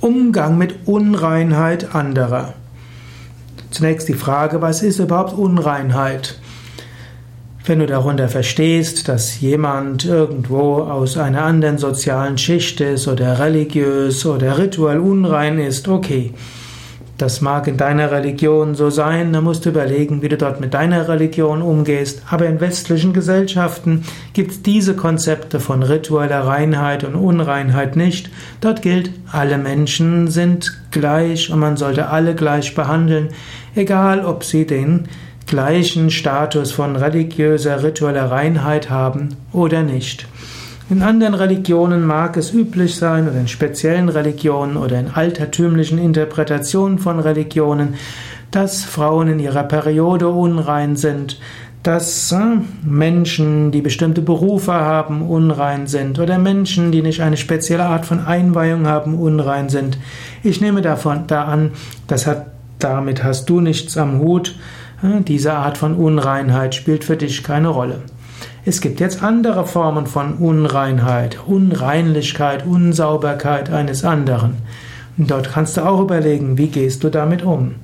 [0.00, 2.54] Umgang mit Unreinheit anderer.
[3.70, 6.38] Zunächst die Frage, was ist überhaupt Unreinheit?
[7.66, 14.24] Wenn du darunter verstehst, dass jemand irgendwo aus einer anderen sozialen Schicht ist oder religiös
[14.24, 16.32] oder rituell unrein ist, okay.
[17.18, 20.72] Das mag in deiner Religion so sein, da musst du überlegen, wie du dort mit
[20.72, 22.22] deiner Religion umgehst.
[22.30, 28.30] Aber in westlichen Gesellschaften gibt es diese Konzepte von ritueller Reinheit und Unreinheit nicht.
[28.60, 33.30] Dort gilt, alle Menschen sind gleich und man sollte alle gleich behandeln,
[33.74, 35.08] egal ob sie den
[35.48, 40.28] gleichen Status von religiöser, ritueller Reinheit haben oder nicht.
[40.90, 46.98] In anderen Religionen mag es üblich sein, oder in speziellen Religionen oder in altertümlichen Interpretationen
[46.98, 47.96] von Religionen,
[48.50, 51.38] dass Frauen in ihrer Periode unrein sind,
[51.82, 52.38] dass äh,
[52.82, 58.24] Menschen, die bestimmte Berufe haben, unrein sind oder Menschen, die nicht eine spezielle Art von
[58.24, 59.98] Einweihung haben, unrein sind.
[60.42, 61.72] Ich nehme davon da an,
[62.06, 62.46] das hat,
[62.78, 64.56] damit hast du nichts am Hut,
[65.02, 68.00] diese Art von Unreinheit spielt für dich keine Rolle.
[68.68, 74.56] Es gibt jetzt andere Formen von Unreinheit, Unreinlichkeit, Unsauberkeit eines anderen.
[75.16, 77.76] Und dort kannst du auch überlegen, wie gehst du damit um.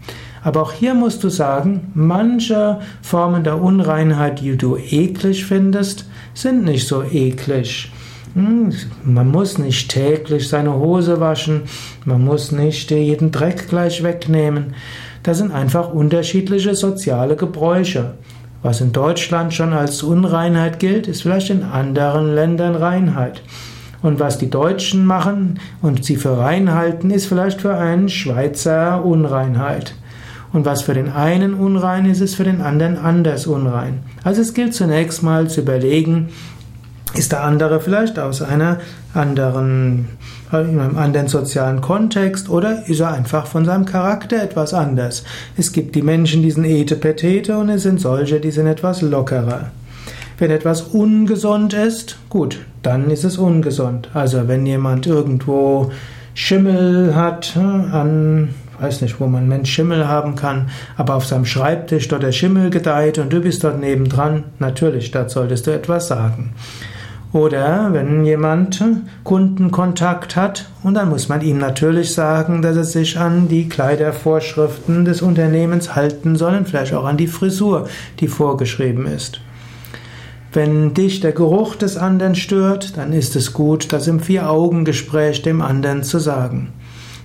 [0.43, 6.05] Aber auch hier musst du sagen, manche Formen der Unreinheit, die du eklig findest,
[6.35, 7.91] sind nicht so eklig.
[8.35, 11.63] Hm, man muss nicht täglich seine Hose waschen,
[12.05, 14.75] man muss nicht jeden Dreck gleich wegnehmen.
[15.23, 18.17] Das sind einfach unterschiedliche soziale Gebräuche.
[18.65, 23.43] Was in Deutschland schon als Unreinheit gilt, ist vielleicht in anderen Ländern Reinheit.
[24.01, 29.05] Und was die Deutschen machen und sie für rein halten, ist vielleicht für einen Schweizer
[29.05, 29.95] Unreinheit.
[30.55, 33.99] Und was für den einen unrein ist, ist für den anderen anders unrein.
[34.23, 36.31] Also es gilt zunächst mal zu überlegen,
[37.13, 38.79] ist der andere vielleicht aus einer
[39.13, 40.09] anderen,
[40.63, 45.25] in einem anderen sozialen Kontext oder ist er einfach von seinem Charakter etwas anders?
[45.57, 49.71] Es gibt die Menschen, die sind etepetete und es sind solche, die sind etwas lockerer.
[50.39, 54.09] Wenn etwas ungesund ist, gut, dann ist es ungesund.
[54.15, 55.93] Also wenn jemand irgendwo
[56.35, 58.49] Schimmel hat hm, an
[58.81, 62.71] weiß nicht, wo man Mensch Schimmel haben kann, aber auf seinem Schreibtisch dort der Schimmel
[62.71, 66.53] gedeiht und du bist dort nebendran, natürlich, dort solltest du etwas sagen.
[67.35, 68.81] Oder wenn jemand
[69.25, 75.05] Kundenkontakt hat und dann muss man ihm natürlich sagen, dass er sich an die Kleidervorschriften
[75.05, 77.89] des Unternehmens halten soll und vielleicht auch an die Frisur,
[78.21, 79.41] die vorgeschrieben ist.
[80.53, 85.61] Wenn dich der Geruch des anderen stört, dann ist es gut, das im Vier-Augen-Gespräch dem
[85.61, 86.69] anderen zu sagen.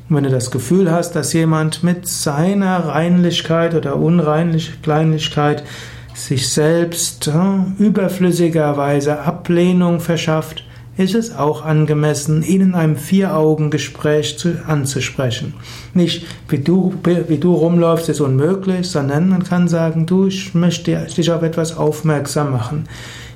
[0.09, 5.63] Und wenn du das Gefühl hast, dass jemand mit seiner Reinlichkeit oder Unreinlichkeit
[6.19, 10.63] sich selbst äh, überflüssigerweise Ablehnung verschafft,
[10.97, 15.53] ist es auch angemessen, ihn in einem Vier-Augen-Gespräch anzusprechen.
[15.93, 21.05] Nicht, wie du, wie du rumläufst, ist unmöglich, sondern man kann sagen, du, ich möchte
[21.05, 22.89] dich auf etwas aufmerksam machen.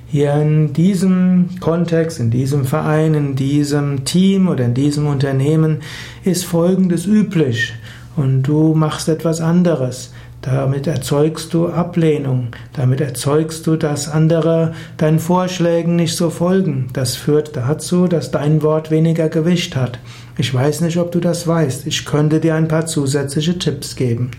[0.07, 5.79] Hier in diesem Kontext, in diesem Verein, in diesem Team oder in diesem Unternehmen
[6.25, 7.73] ist Folgendes üblich
[8.17, 10.11] und du machst etwas anderes.
[10.43, 12.49] Damit erzeugst du Ablehnung.
[12.73, 16.89] Damit erzeugst du, dass andere deinen Vorschlägen nicht so folgen.
[16.91, 19.99] Das führt dazu, dass dein Wort weniger Gewicht hat.
[20.37, 21.87] Ich weiß nicht, ob du das weißt.
[21.87, 24.31] Ich könnte dir ein paar zusätzliche Tipps geben.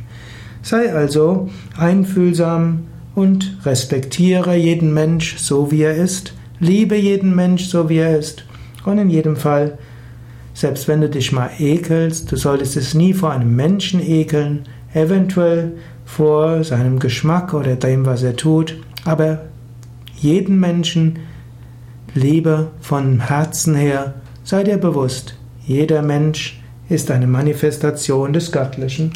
[0.60, 1.48] Sei also
[1.78, 2.80] einfühlsam
[3.14, 6.34] und respektiere jeden Mensch so wie er ist.
[6.60, 8.44] Liebe jeden Mensch so wie er ist.
[8.84, 9.78] Und in jedem Fall,
[10.52, 15.72] selbst wenn du dich mal ekelst, du solltest es nie vor einem Menschen ekeln, eventuell
[16.14, 19.46] vor seinem Geschmack oder dem, was er tut, aber
[20.14, 21.18] jeden Menschen
[22.14, 24.14] Liebe von Herzen her,
[24.44, 25.36] sei dir bewusst,
[25.66, 29.12] jeder Mensch ist eine Manifestation des Göttlichen.